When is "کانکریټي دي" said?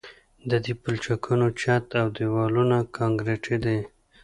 2.97-3.79